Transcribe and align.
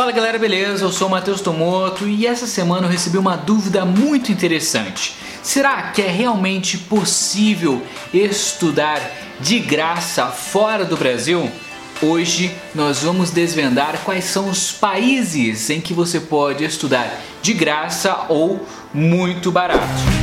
Fala 0.00 0.12
galera, 0.12 0.38
beleza? 0.38 0.82
Eu 0.82 0.90
sou 0.90 1.08
o 1.08 1.10
Matheus 1.10 1.42
Tomoto 1.42 2.08
e 2.08 2.26
essa 2.26 2.46
semana 2.46 2.86
eu 2.86 2.90
recebi 2.90 3.18
uma 3.18 3.36
dúvida 3.36 3.84
muito 3.84 4.32
interessante. 4.32 5.14
Será 5.42 5.90
que 5.90 6.00
é 6.00 6.08
realmente 6.08 6.78
possível 6.78 7.82
estudar 8.10 8.98
de 9.40 9.58
graça 9.58 10.28
fora 10.28 10.86
do 10.86 10.96
Brasil? 10.96 11.52
Hoje 12.00 12.50
nós 12.74 13.02
vamos 13.02 13.30
desvendar 13.30 14.00
quais 14.02 14.24
são 14.24 14.48
os 14.48 14.72
países 14.72 15.68
em 15.68 15.82
que 15.82 15.92
você 15.92 16.18
pode 16.18 16.64
estudar 16.64 17.20
de 17.42 17.52
graça 17.52 18.24
ou 18.30 18.66
muito 18.94 19.52
barato. 19.52 20.19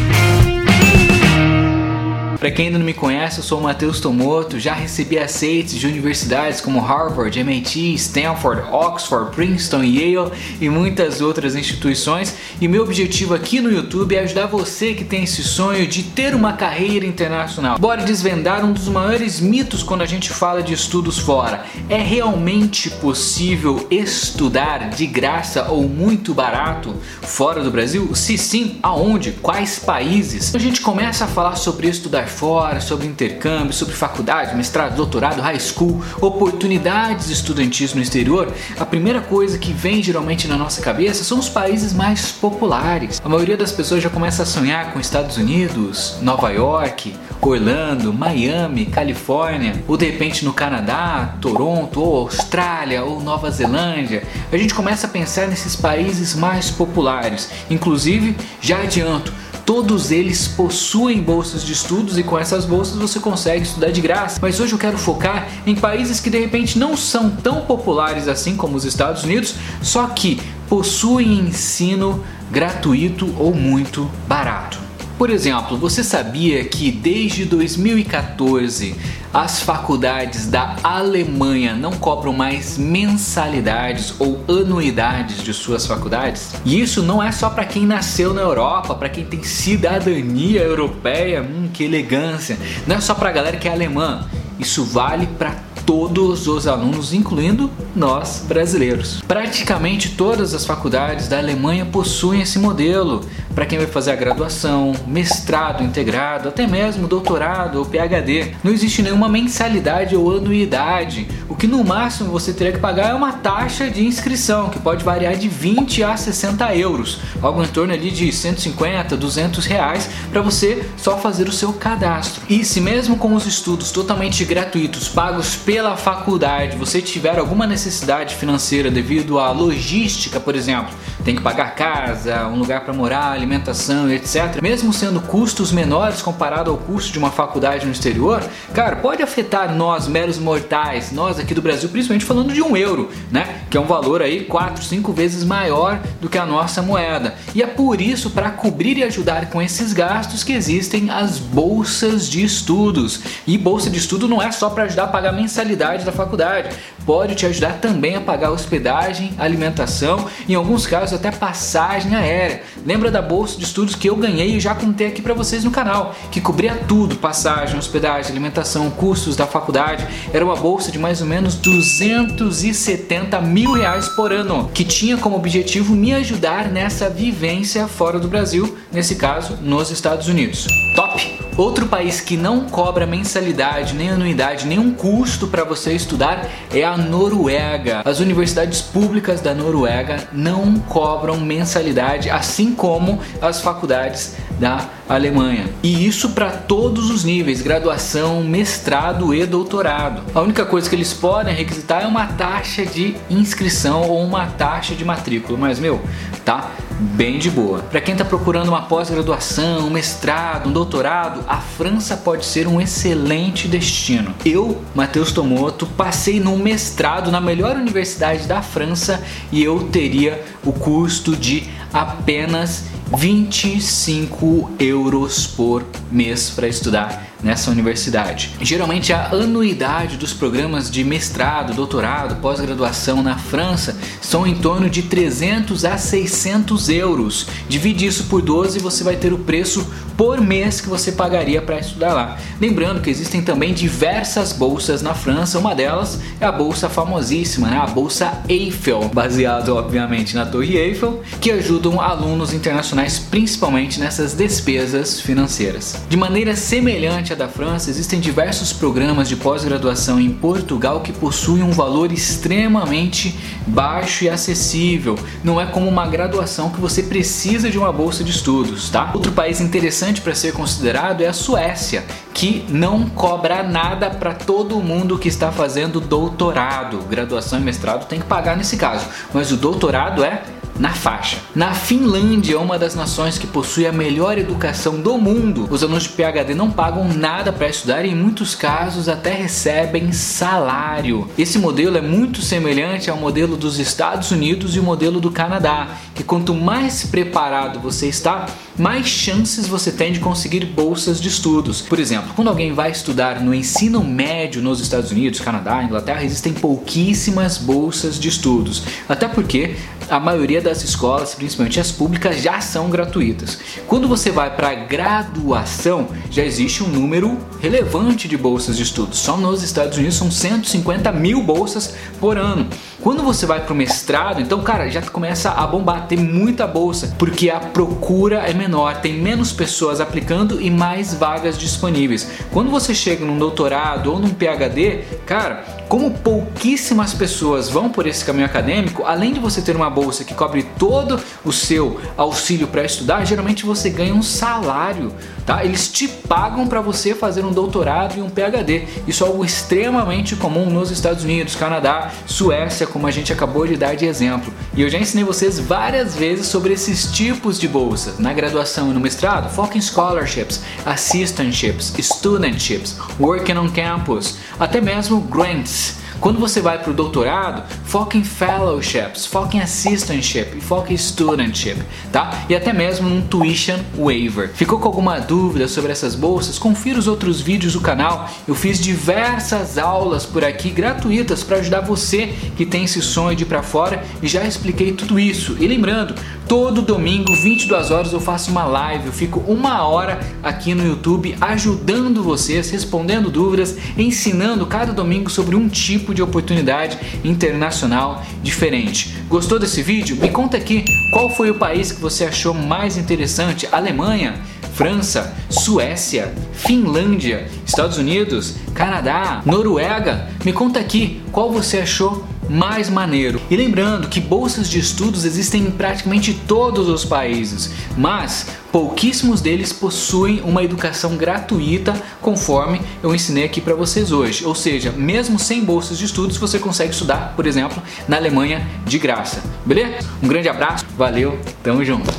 Para 2.40 2.52
quem 2.52 2.68
ainda 2.68 2.78
não 2.78 2.86
me 2.86 2.94
conhece, 2.94 3.40
eu 3.40 3.44
sou 3.44 3.60
o 3.60 3.64
Matheus 3.64 4.00
Tomoto, 4.00 4.60
já 4.60 4.74
recebi 4.74 5.18
aceites 5.18 5.80
de 5.80 5.88
universidades 5.88 6.62
como 6.62 6.80
Harvard, 6.80 7.40
MIT, 7.40 7.96
Stanford, 7.96 8.62
Oxford, 8.72 9.32
Princeton, 9.36 9.84
Yale 9.84 10.32
e 10.62 10.70
muitas 10.70 11.20
outras 11.20 11.56
instituições. 11.56 12.36
E 12.62 12.68
meu 12.68 12.84
objetivo 12.84 13.34
aqui 13.34 13.60
no 13.60 13.72
YouTube 13.72 14.16
é 14.16 14.20
ajudar 14.20 14.46
você 14.46 14.94
que 14.94 15.04
tem 15.04 15.24
esse 15.24 15.44
sonho 15.44 15.88
de 15.88 16.04
ter 16.04 16.36
uma 16.36 16.54
carreira 16.54 17.08
internacional. 17.08 17.80
Bora 17.80 18.04
desvendar 18.04 18.64
um 18.64 18.72
dos 18.72 18.88
maiores 18.88 19.40
mitos 19.40 19.82
quando 19.82 20.04
a 20.04 20.06
gente 20.06 20.30
fala 20.30 20.62
de 20.62 20.74
estudos 20.74 21.18
fora. 21.18 21.66
É 21.90 21.98
realmente 21.98 22.92
possível 22.92 23.88
estudar 23.90 24.92
de 24.92 25.08
graça 25.08 25.70
ou 25.70 25.90
muito 25.90 26.36
barato 26.36 26.96
fora 27.24 27.64
do 27.64 27.72
Brasil? 27.72 28.14
Se 28.14 28.38
sim, 28.38 28.78
aonde? 28.84 29.32
Quais 29.32 29.80
países? 29.80 30.54
A 30.54 30.60
gente 30.60 30.82
começa 30.82 31.26
a 31.26 31.28
falar 31.28 31.56
sobre 31.56 31.88
estudar 31.88 32.27
fora, 32.28 32.80
sobre 32.80 33.08
intercâmbio, 33.08 33.74
sobre 33.74 33.96
faculdade, 33.96 34.56
mestrado, 34.56 34.96
doutorado, 34.96 35.42
high 35.42 35.60
school, 35.60 36.02
oportunidades 36.22 37.30
estudantis 37.30 37.94
no 37.94 38.02
exterior, 38.02 38.54
a 38.80 38.86
primeira 38.86 39.22
coisa 39.22 39.58
que 39.58 39.74
vem 39.74 40.02
geralmente 40.04 40.48
na 40.48 40.58
nossa 40.58 40.82
cabeça 40.82 41.24
são 41.24 41.40
os 41.40 41.50
países 41.50 41.94
mais 41.94 42.32
populares. 42.32 43.22
A 43.24 43.30
maioria 43.30 43.58
das 43.58 43.72
pessoas 43.72 44.04
já 44.04 44.10
começa 44.10 44.44
a 44.44 44.46
sonhar 44.46 44.94
com 44.94 45.00
Estados 45.00 45.38
Unidos, 45.38 46.18
Nova 46.22 46.52
York, 46.52 47.16
Orlando, 47.42 48.14
Miami, 48.14 48.86
Califórnia, 48.86 49.82
ou 49.88 49.96
de 49.96 50.06
repente 50.06 50.44
no 50.44 50.54
Canadá, 50.54 51.36
Toronto, 51.40 52.02
ou 52.02 52.18
Austrália, 52.22 53.04
ou 53.04 53.22
Nova 53.22 53.50
Zelândia. 53.50 54.24
A 54.52 54.58
gente 54.58 54.74
começa 54.74 55.08
a 55.08 55.10
pensar 55.10 55.48
nesses 55.48 55.76
países 55.76 56.36
mais 56.36 56.70
populares. 56.70 57.50
Inclusive, 57.70 58.36
já 58.60 58.82
adianto, 58.82 59.34
Todos 59.68 60.12
eles 60.12 60.48
possuem 60.48 61.22
bolsas 61.22 61.62
de 61.62 61.74
estudos 61.74 62.18
e 62.18 62.24
com 62.24 62.40
essas 62.40 62.64
bolsas 62.64 62.96
você 62.96 63.20
consegue 63.20 63.66
estudar 63.66 63.92
de 63.92 64.00
graça. 64.00 64.40
Mas 64.42 64.62
hoje 64.62 64.72
eu 64.72 64.80
quero 64.80 64.98
focar 64.98 65.46
em 65.66 65.76
países 65.76 66.22
que 66.22 66.30
de 66.30 66.40
repente 66.40 66.80
não 66.80 66.96
são 66.96 67.30
tão 67.30 67.66
populares 67.66 68.30
assim 68.30 68.56
como 68.56 68.78
os 68.78 68.86
Estados 68.86 69.26
Unidos, 69.26 69.56
só 69.82 70.08
que 70.08 70.42
possuem 70.70 71.40
ensino 71.40 72.24
gratuito 72.50 73.30
ou 73.38 73.54
muito 73.54 74.10
barato. 74.26 74.87
Por 75.18 75.32
exemplo, 75.32 75.76
você 75.78 76.04
sabia 76.04 76.64
que 76.64 76.92
desde 76.92 77.44
2014 77.44 78.96
as 79.34 79.62
faculdades 79.62 80.46
da 80.46 80.76
Alemanha 80.84 81.76
não 81.76 81.94
cobram 81.94 82.32
mais 82.32 82.78
mensalidades 82.78 84.14
ou 84.20 84.44
anuidades 84.48 85.42
de 85.42 85.56
suas 85.56 85.88
faculdades? 85.88 86.52
E 86.64 86.80
isso 86.80 87.02
não 87.02 87.22
é 87.22 87.32
só 87.32 87.50
para 87.50 87.66
quem 87.66 87.84
nasceu 87.88 88.32
na 88.32 88.42
Europa, 88.42 88.94
para 88.94 89.10
quem 89.10 89.26
tem 89.26 89.42
cidadania 89.42 90.62
europeia, 90.62 91.42
hum, 91.42 91.68
que 91.74 91.84
elegância. 91.84 92.56
Não 92.86 92.98
é 92.98 93.02
só 93.02 93.16
para 93.16 93.32
galera 93.32 93.58
que 93.58 93.68
é 93.68 93.72
alemã. 93.72 94.24
Isso 94.60 94.84
vale 94.84 95.26
para 95.26 95.56
todos 95.88 96.48
os 96.48 96.68
alunos, 96.68 97.14
incluindo 97.14 97.72
nós 97.96 98.44
brasileiros. 98.46 99.24
Praticamente 99.26 100.10
todas 100.10 100.54
as 100.54 100.66
faculdades 100.66 101.30
da 101.30 101.38
Alemanha 101.38 101.86
possuem 101.86 102.42
esse 102.42 102.60
modelo 102.60 103.22
para 103.58 103.66
quem 103.66 103.80
vai 103.80 103.88
fazer 103.88 104.12
a 104.12 104.16
graduação, 104.16 104.94
mestrado 105.08 105.84
integrado, 105.84 106.50
até 106.50 106.68
mesmo 106.68 107.08
doutorado 107.08 107.80
ou 107.80 107.86
PhD. 107.88 108.52
Não 108.64 108.72
existe 108.72 109.02
nenhuma 109.02 109.28
mensalidade 109.28 110.16
ou 110.16 110.38
anuidade. 110.38 111.28
O 111.50 111.56
que 111.56 111.66
no 111.66 111.84
máximo 111.84 112.30
você 112.30 112.54
teria 112.54 112.72
que 112.72 112.78
pagar 112.78 113.10
é 113.10 113.14
uma 113.16 113.32
taxa 113.32 113.90
de 113.90 114.06
inscrição, 114.06 114.70
que 114.70 114.80
pode 114.80 115.04
variar 115.04 115.36
de 115.36 115.50
20 115.50 116.04
a 116.04 116.16
60 116.16 116.76
euros, 116.76 117.20
algo 117.42 117.64
em 117.64 117.68
torno 117.68 117.92
ali 117.92 118.12
de 118.12 118.32
150, 118.32 119.18
200 119.18 119.66
reais 119.66 120.08
para 120.32 120.44
você 120.44 120.88
só 120.96 121.18
fazer 121.18 121.48
o 121.48 121.52
seu 121.52 121.74
cadastro. 121.74 122.44
E 122.48 122.64
se 122.64 122.80
mesmo 122.80 123.18
com 123.18 123.34
os 123.34 123.48
estudos 123.48 123.90
totalmente 123.90 124.46
gratuitos 124.46 125.10
pagos 125.10 125.56
pela 125.56 125.98
faculdade 125.98 126.78
você 126.78 127.02
tiver 127.02 127.40
alguma 127.40 127.66
necessidade 127.66 128.36
financeira 128.36 128.92
devido 128.92 129.40
à 129.40 129.50
logística, 129.50 130.40
por 130.40 130.56
exemplo, 130.56 130.94
tem 131.28 131.36
que 131.36 131.42
pagar 131.42 131.76
casa, 131.76 132.48
um 132.48 132.56
lugar 132.56 132.86
para 132.86 132.94
morar, 132.94 133.32
alimentação, 133.32 134.10
etc. 134.10 134.62
Mesmo 134.62 134.94
sendo 134.94 135.20
custos 135.20 135.74
menores 135.74 136.22
comparado 136.22 136.72
ao 136.72 136.78
custo 136.78 137.12
de 137.12 137.20
uma 137.20 137.30
faculdade 137.30 137.86
no 137.86 137.92
exterior, 137.92 138.42
cara, 138.74 138.96
pode 138.96 139.22
afetar 139.22 139.76
nós 139.76 140.08
meros 140.08 140.40
mortais, 140.40 141.12
nós 141.12 141.38
aqui 141.38 141.54
do 141.54 141.62
Brasil, 141.62 141.90
principalmente 141.90 142.24
falando 142.24 142.54
de 142.54 142.62
um 142.62 142.78
euro, 142.78 143.12
né? 143.30 143.64
Que 143.70 143.76
é 143.76 143.80
um 143.82 143.86
valor 143.86 144.22
aí 144.22 144.46
4, 144.46 144.82
5 144.82 145.12
vezes 145.12 145.44
maior 145.44 146.00
do 146.22 146.30
que 146.30 146.38
a 146.38 146.46
nossa 146.46 146.82
moeda. 146.82 147.36
E 147.54 147.62
é 147.62 147.68
por 147.68 148.00
isso, 148.00 148.30
para 148.30 148.50
cobrir 148.50 148.98
e 148.98 149.04
ajudar 149.04 149.50
com 149.50 149.62
esses 149.62 149.92
gastos, 149.92 150.46
que 150.46 150.54
existem 150.54 151.10
as 151.10 151.40
bolsas 151.40 152.30
de 152.30 152.42
estudos. 152.42 153.20
E 153.46 153.58
bolsa 153.58 153.90
de 153.90 153.98
estudo 153.98 154.30
não 154.30 154.42
é 154.42 154.50
só 154.54 154.70
para 154.70 154.86
ajudar 154.86 155.04
a 155.04 155.08
pagar 155.08 155.34
mensalidade 155.34 155.58
mensalidade 155.68 156.06
da 156.06 156.12
faculdade. 156.12 156.70
Pode 157.08 157.36
te 157.36 157.46
ajudar 157.46 157.80
também 157.80 158.18
a 158.18 158.22
pagar 158.22 158.52
hospedagem, 158.52 159.32
alimentação, 159.38 160.28
em 160.48 160.56
alguns 160.56 160.86
casos 160.86 161.18
até 161.18 161.32
passagem 161.32 162.14
aérea. 162.14 162.62
Lembra 162.86 163.10
da 163.10 163.22
bolsa 163.22 163.58
de 163.58 163.64
estudos 163.64 163.96
que 163.96 164.10
eu 164.10 164.16
ganhei 164.18 164.58
e 164.58 164.60
já 164.60 164.76
contei 164.76 165.08
aqui 165.08 165.22
para 165.22 165.34
vocês 165.34 165.64
no 165.64 165.72
canal, 165.72 166.14
que 166.30 166.42
cobria 166.42 166.76
tudo: 166.86 167.16
passagem, 167.16 167.80
hospedagem, 167.80 168.32
alimentação, 168.32 168.90
custos 168.90 169.38
da 169.38 169.48
faculdade. 169.48 170.06
Era 170.34 170.44
uma 170.44 170.58
bolsa 170.58 170.92
de 170.92 171.00
mais 171.00 171.22
ou 171.22 171.28
menos 171.28 171.56
270 171.56 173.40
mil 173.40 173.72
reais 173.72 174.10
por 174.10 174.34
ano, 174.34 174.70
que 174.74 174.84
tinha 174.84 175.16
como 175.16 175.38
objetivo 175.38 175.96
me 175.96 176.14
ajudar 176.14 176.70
nessa 176.70 177.10
vivência 177.10 177.88
fora 177.88 178.20
do 178.20 178.28
Brasil, 178.28 178.78
nesse 178.92 179.16
caso 179.16 179.58
nos 179.62 179.92
Estados 179.92 180.28
Unidos. 180.28 180.68
Top! 180.94 181.37
Outro 181.58 181.88
país 181.88 182.22
que 182.22 182.38
não 182.38 182.66
cobra 182.66 183.08
mensalidade, 183.08 183.96
nem 183.96 184.12
anuidade, 184.12 184.68
nenhum 184.68 184.94
custo 184.94 185.48
para 185.48 185.64
você 185.64 185.92
estudar 185.94 186.48
é 186.72 186.84
a 186.84 186.96
Noruega. 186.96 188.04
As 188.06 188.20
universidades 188.20 188.80
públicas 188.80 189.42
da 189.42 189.56
Noruega 189.56 190.28
não 190.32 190.76
cobram 190.76 191.40
mensalidade, 191.40 192.30
assim 192.30 192.76
como 192.76 193.20
as 193.42 193.60
faculdades 193.60 194.36
da 194.60 194.88
Alemanha. 195.10 195.66
E 195.82 196.06
isso 196.06 196.30
para 196.30 196.52
todos 196.52 197.10
os 197.10 197.24
níveis, 197.24 197.60
graduação, 197.60 198.44
mestrado 198.44 199.34
e 199.34 199.44
doutorado. 199.44 200.22
A 200.36 200.42
única 200.42 200.64
coisa 200.64 200.88
que 200.88 200.96
eles 200.96 201.12
podem 201.12 201.56
requisitar 201.56 202.04
é 202.04 202.08
uma 202.08 202.28
taxa 202.28 202.86
de 202.86 203.16
inscrição 203.32 204.04
ou 204.04 204.24
uma 204.24 204.46
taxa 204.46 204.94
de 204.94 205.04
matrícula, 205.04 205.58
mas 205.58 205.80
meu, 205.80 206.00
tá 206.46 206.70
bem 207.00 207.38
de 207.38 207.50
boa. 207.50 207.80
Para 207.80 208.02
quem 208.02 208.14
está 208.14 208.26
procurando 208.26 208.70
uma 208.70 208.84
pós-graduação, 208.84 209.88
um 209.88 209.90
mestrado, 209.90 210.70
um 210.70 210.72
doutorado, 210.72 211.44
a 211.48 211.58
França 211.58 212.18
pode 212.18 212.46
ser 212.46 212.68
um 212.68 212.82
excelente 212.82 213.68
destino. 213.68 214.34
Eu, 214.46 214.82
Matheus 214.96 215.32
Tomoto, 215.32 215.86
passei 215.86 216.40
num 216.40 216.58
mestrado 216.58 217.32
na 217.32 217.40
melhor 217.40 217.76
universidade 217.76 218.48
da 218.48 218.62
França 218.62 219.24
e 219.52 219.64
eu 219.64 219.84
teria 219.90 220.44
o 220.66 220.72
custo 220.72 221.36
de 221.36 221.64
apenas 221.94 222.86
25 223.16 224.72
euros 224.80 225.48
por 225.48 225.86
mês 226.12 226.50
para 226.50 226.68
estudar 226.68 227.28
nessa 227.42 227.72
universidade. 227.72 228.52
Geralmente 228.62 229.14
a 229.14 229.30
anuidade 229.32 230.18
dos 230.18 230.34
programas 230.34 230.90
de 230.90 231.04
mestrado, 231.04 231.74
doutorado, 231.74 232.42
pós-graduação 232.42 233.22
na 233.22 233.38
França 233.38 233.98
são 234.22 234.46
em 234.46 234.56
torno 234.56 234.90
de 234.90 235.04
300 235.04 235.86
a 235.86 235.98
600 235.98 236.90
euros. 236.90 237.48
Divide 237.70 238.06
isso 238.06 238.26
por 238.26 238.42
12 238.42 238.80
e 238.80 238.82
você 238.82 239.04
vai 239.04 239.16
ter 239.16 239.34
o 239.34 239.40
preço 239.40 239.86
por 240.18 240.42
mês 240.42 240.82
que 240.82 240.90
você 240.90 241.12
pagaria 241.12 241.62
para 241.62 241.80
estudar 241.80 242.14
lá. 242.14 242.38
Lembrando 242.60 243.02
que 243.02 243.10
existem 243.10 243.42
também 243.42 243.74
diversas 243.74 244.52
bolsas 244.52 245.04
na 245.04 245.14
França, 245.14 245.60
uma 245.60 245.76
delas 245.76 246.20
é 246.42 246.46
a 246.46 246.52
bolsa 246.52 246.90
famosíssima, 246.90 247.70
né? 247.70 247.78
a 247.78 247.86
bolsa 247.86 248.42
Eiffel, 248.50 249.10
baseado 249.14 249.76
obviamente 249.76 250.36
na 250.36 250.46
Torre 250.46 250.76
Eiffel, 250.76 251.22
que 251.40 251.52
ajudam 251.52 252.02
alunos 252.02 252.52
internacionais 252.52 253.20
principalmente 253.20 254.00
nessas 254.00 254.34
despesas 254.34 255.22
financeiras. 255.22 256.02
De 256.10 256.18
maneira 256.18 256.56
semelhante 256.56 257.27
semelhante 257.28 257.34
à 257.34 257.36
da 257.36 257.48
França, 257.48 257.90
existem 257.90 258.20
diversos 258.20 258.72
programas 258.72 259.28
de 259.28 259.36
pós-graduação 259.36 260.20
em 260.20 260.30
Portugal 260.30 261.02
que 261.02 261.12
possuem 261.12 261.64
um 261.64 261.72
valor 261.72 262.12
extremamente 262.12 263.38
baixo 263.66 264.24
e 264.24 264.30
acessível. 264.30 265.18
Não 265.44 265.60
é 265.60 265.66
como 265.66 265.88
uma 265.88 266.08
graduação 266.08 266.70
que 266.70 266.80
você 266.80 267.04
precisa 267.04 267.70
de 267.70 267.78
uma 267.78 267.92
bolsa 267.92 268.24
de 268.24 268.32
estudos, 268.32 268.90
tá? 268.90 269.12
Outro 269.14 269.32
país 269.32 269.60
interessante 269.60 270.22
para 270.22 270.36
ser 270.36 270.54
considerado 270.54 271.22
é 271.22 271.28
a 271.28 271.34
Suécia, 271.34 272.06
que 272.34 272.66
não 272.70 273.10
cobra 273.10 273.64
nada 273.64 274.10
para 274.10 274.34
todo 274.34 274.80
mundo 274.80 275.18
que 275.18 275.28
está 275.28 275.52
fazendo 275.52 276.00
doutorado. 276.00 277.00
Graduação 277.10 277.60
e 277.60 277.64
mestrado 277.64 278.08
tem 278.08 278.20
que 278.20 278.26
pagar 278.26 278.56
nesse 278.56 278.78
caso, 278.78 279.06
mas 279.34 279.52
o 279.52 279.58
doutorado 279.58 280.24
é 280.24 280.44
na 280.80 280.90
faixa. 280.90 281.38
Na 281.56 281.74
Finlândia, 281.74 282.60
uma 282.60 282.78
das 282.78 282.96
nações 282.96 283.38
que 283.38 283.48
possui 283.48 283.88
a 283.88 283.92
melhor 283.92 284.38
educação 284.38 285.00
do 285.00 285.18
mundo, 285.18 285.68
os 285.70 285.84
alunos 285.84 286.04
de 286.04 286.10
PhD 286.10 286.54
não 286.54 286.72
pagam 286.72 287.08
nada 287.08 287.52
para 287.52 287.68
estudar 287.68 288.06
e 288.06 288.12
em 288.12 288.16
muitos 288.16 288.56
casos 288.56 289.10
até 289.10 289.34
recebem 289.34 290.12
salário. 290.12 291.30
Esse 291.38 291.58
modelo 291.58 291.98
é 291.98 292.02
muito 292.02 292.42
semelhante 292.42 293.10
ao 293.10 293.18
modelo 293.18 293.58
dos 293.58 293.80
Estados 293.80 294.32
Unidos 294.32 294.76
e 294.76 294.80
o 294.80 294.84
modelo 294.84 295.20
do 295.20 295.32
Canadá, 295.32 295.98
que 296.14 296.24
quanto 296.24 296.54
mais 296.54 297.04
preparado 297.06 297.80
você 297.80 298.08
está, 298.08 298.46
mais 298.78 299.08
chances 299.08 299.68
você 299.68 299.92
tem 299.92 300.12
de 300.12 300.20
conseguir 300.20 300.66
bolsas 300.66 301.20
de 301.20 301.28
estudos. 301.28 301.82
Por 301.82 302.00
exemplo, 302.00 302.32
quando 302.36 302.50
alguém 302.50 302.74
vai 302.74 302.92
estudar 302.92 303.42
no 303.42 303.54
ensino 303.54 304.04
médio 304.04 304.62
nos 304.62 304.80
Estados 304.80 305.12
Unidos, 305.12 305.40
Canadá, 305.40 305.84
Inglaterra, 305.84 306.24
existem 306.24 306.54
pouquíssimas 306.54 307.58
bolsas 307.58 308.20
de 308.20 308.28
estudos. 308.28 308.84
Até 309.10 309.28
porque 309.28 309.76
a 310.10 310.20
maioria 310.20 310.62
das 310.62 310.84
escolas, 310.84 311.36
principalmente 311.36 311.80
as 311.80 311.92
públicas, 311.92 312.42
já 312.42 312.60
são 312.62 312.90
gratuitas. 312.90 313.60
Quando 313.88 314.08
você 314.08 314.32
vai 314.32 314.56
para 314.56 314.74
graduação, 314.74 316.10
já 316.30 316.44
existe 316.44 316.84
um 316.84 316.88
número 316.88 317.38
relevante 317.68 318.30
de 318.30 318.38
bolsas 318.38 318.78
de 318.78 318.84
estudos. 318.84 319.20
Só 319.20 319.36
nos 319.36 319.62
Estados 319.62 319.98
Unidos 319.98 320.16
são 320.16 320.32
150 320.32 321.12
mil 321.12 321.44
bolsas 321.44 321.94
por 322.18 322.38
ano. 322.38 322.66
Quando 323.02 323.22
você 323.22 323.46
vai 323.46 323.64
para 323.64 323.74
o 323.74 323.76
mestrado, 323.76 324.42
então, 324.42 324.62
cara, 324.64 324.90
já 324.90 325.02
começa 325.02 325.52
a 325.52 325.68
bombar, 325.68 326.08
tem 326.08 326.18
muita 326.18 326.66
bolsa, 326.66 327.14
porque 327.18 327.50
a 327.50 327.60
procura 327.60 328.38
é 328.38 328.54
menor, 328.54 329.02
tem 329.02 329.14
menos 329.14 329.52
pessoas 329.52 330.00
aplicando 330.00 330.62
e 330.62 330.70
mais 330.72 331.14
vagas 331.14 331.58
disponíveis. 331.58 332.28
Quando 332.52 332.72
você 332.72 332.96
chega 332.96 333.26
num 333.26 333.38
doutorado 333.38 334.14
ou 334.14 334.20
num 334.20 334.30
PhD, 334.30 335.04
cara, 335.26 335.64
como 335.88 336.12
pouquíssimas 336.12 337.14
pessoas 337.14 337.70
vão 337.70 337.90
por 337.90 338.08
esse 338.08 338.26
caminho 338.26 338.46
acadêmico, 338.46 339.04
além 339.06 339.32
de 339.32 339.40
você 339.40 339.62
ter 339.62 339.76
uma 339.76 339.90
bolsa 339.90 340.24
que 340.24 340.34
cobre 340.34 340.64
todo 340.78 341.20
o 341.46 341.52
seu 341.52 342.00
auxílio 342.18 342.68
para 342.68 342.84
estudar, 342.84 343.26
geralmente 343.26 343.66
você 343.66 343.90
ganha 343.90 344.14
um 344.14 344.22
salário, 344.22 345.14
tá? 345.46 345.64
Eles 345.64 345.90
te 345.90 346.08
pagam 346.08 346.68
para 346.68 346.82
você 346.82 347.14
fazer 347.16 347.46
um 347.46 347.54
doutorado 347.58 348.16
e 348.20 348.22
um 348.22 348.30
PhD. 348.30 348.88
Isso 349.08 349.24
é 349.24 349.28
algo 349.28 349.44
extremamente 349.44 350.36
comum 350.36 350.70
nos 350.70 350.92
Estados 350.92 351.24
Unidos, 351.24 351.56
Canadá, 351.56 352.12
Suécia, 352.28 352.86
como 352.86 353.08
a 353.08 353.12
gente 353.12 353.34
acabou 353.34 353.66
de 353.66 353.76
dar 353.76 353.96
de 353.96 354.06
exemplo. 354.06 354.54
E 354.76 354.84
eu 354.84 354.90
já 354.90 355.00
ensinei 355.00 355.26
vocês 355.26 355.60
várias 355.60 356.16
vezes 356.16 356.46
sobre 356.46 356.74
esses 356.74 357.12
tipos 357.12 357.60
de 357.60 357.68
bolsas. 357.68 358.20
Na 358.20 358.32
graduação 358.32 358.92
e 358.92 358.94
no 358.94 359.00
mestrado, 359.00 359.50
foca 359.50 359.76
em 359.76 359.82
scholarships, 359.82 360.62
assistantships, 360.86 361.94
studentships, 362.00 362.96
working 363.20 363.58
on 363.58 363.70
campus, 363.70 364.38
até 364.60 364.80
mesmo 364.80 365.20
grants 365.22 365.96
quando 366.20 366.40
você 366.40 366.62
vai 366.62 366.80
para 366.82 366.92
o 366.92 366.94
doutorado, 366.94 367.64
foca 367.86 368.18
em 368.18 368.24
fellowships, 368.24 369.26
foca 369.26 369.58
em 369.58 369.60
assistantship 369.62 370.58
foca 370.62 370.94
em 370.94 370.98
studentship, 370.98 371.82
tá? 372.12 372.46
E 372.50 372.56
até 372.56 372.74
mesmo 372.74 373.10
num 373.10 373.22
tuition 373.22 373.80
waiver. 373.98 374.52
Ficou 374.54 374.80
com 374.80 374.88
alguma 374.88 375.20
dúvida 375.20 375.68
sobre 375.68 375.92
essas 375.92 376.16
bolsas? 376.16 376.60
Confira 376.60 377.00
os 377.00 377.08
outros 377.08 377.42
vídeos 377.42 377.74
do 377.74 377.82
canal. 377.82 378.30
Eu 378.48 378.56
fiz 378.56 378.80
diversas 378.80 379.78
aulas 379.78 380.26
por 380.26 380.44
aqui 380.44 380.70
gratuitas 380.70 381.44
para 381.44 381.58
ajudar 381.58 381.82
você 381.82 382.28
que 382.56 382.66
tem 382.66 382.84
esse 382.84 383.02
sonho 383.02 383.36
de 383.36 383.44
ir 383.44 383.46
para 383.46 383.64
fora 383.64 384.04
e 384.22 384.28
já 384.28 384.44
expliquei 384.44 384.92
tudo 384.92 385.20
isso. 385.20 385.56
E 385.60 385.68
lembrando, 385.68 386.16
todo 386.48 386.82
domingo, 386.82 387.34
22 387.34 387.92
horas, 387.92 388.14
eu 388.14 388.20
faço 388.20 388.52
uma 388.52 388.66
live. 388.66 389.08
Eu 389.08 389.14
fico 389.14 389.40
uma 389.48 389.86
hora 389.88 390.20
aqui 390.42 390.74
no 390.74 390.86
YouTube 390.86 391.36
ajudando 391.40 392.24
vocês, 392.24 392.70
respondendo 392.70 393.30
dúvidas, 393.30 393.78
ensinando 393.98 394.66
cada 394.66 394.94
domingo 394.94 395.30
sobre 395.30 395.56
um 395.56 395.70
tipo 396.08 396.14
de 396.14 396.22
oportunidade 396.22 396.98
internacional 397.24 398.24
diferente. 398.42 399.18
Gostou 399.28 399.60
desse 399.60 399.82
vídeo? 399.82 400.16
Me 400.16 400.30
conta 400.30 400.56
aqui 400.56 400.86
qual 401.12 401.30
foi 401.30 401.50
o 401.52 401.56
país 401.56 401.92
que 401.92 402.00
você 402.00 402.26
achou 402.26 402.54
mais 402.54 402.98
interessante: 402.98 403.68
Alemanha, 403.72 404.36
França, 404.74 405.36
Suécia, 405.50 406.34
Finlândia, 406.54 407.48
Estados 407.66 407.98
Unidos, 407.98 408.56
Canadá, 408.74 409.42
Noruega? 409.46 410.30
Me 410.46 410.54
conta 410.54 410.80
aqui 410.80 411.22
qual 411.32 411.52
você 411.52 411.80
achou 411.80 412.26
mais 412.50 412.90
maneiro. 412.90 413.42
E 413.50 413.56
lembrando 413.56 414.08
que 414.08 414.20
bolsas 414.20 414.70
de 414.70 414.80
estudos 414.80 415.26
existem 415.26 415.64
em 415.64 415.72
praticamente 415.72 416.34
todos 416.48 416.88
os 416.88 417.06
países, 417.06 417.72
mas 417.98 418.48
pouquíssimos 418.72 419.42
deles 419.42 419.74
possuem 419.74 420.42
uma 420.42 420.64
educação 420.64 421.18
gratuita, 421.18 421.94
conforme 422.22 422.82
eu 423.02 423.14
ensinei 423.14 423.46
aqui 423.46 423.60
para 423.60 423.76
vocês 423.76 424.12
hoje. 424.12 424.46
Ou 424.46 424.56
seja, 424.56 424.92
mesmo 424.92 425.40
sem 425.40 425.64
bolsas 425.64 425.98
de 425.98 426.06
estudos, 426.06 426.38
você 426.38 426.60
consegue 426.60 426.92
estudar, 426.92 427.34
por 427.36 427.46
exemplo, 427.46 427.82
na 428.08 428.18
Alemanha 428.18 428.68
de 428.86 429.00
graça. 429.00 429.42
Beleza? 429.66 430.08
Um 430.22 430.28
grande 430.28 430.50
abraço, 430.50 430.86
valeu, 430.98 431.40
tamo 431.64 431.84
junto. 431.84 432.10